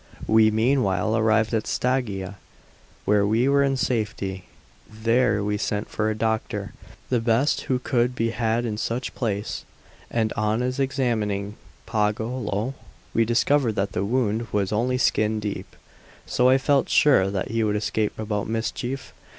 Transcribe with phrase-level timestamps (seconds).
[0.25, 2.37] We meanwhile arrived at Staggia,
[3.05, 4.45] where we were in safety.
[4.91, 6.73] There we sent for a doctor,
[7.11, 9.63] the best who could be had in such a place;
[10.09, 12.73] and on his examining Pagolo,
[13.13, 15.75] we discovered that the wound was only skin deep;
[16.25, 19.13] so I felt sure that he would escape without mischief.